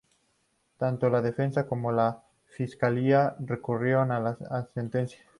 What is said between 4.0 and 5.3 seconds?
la sentencia.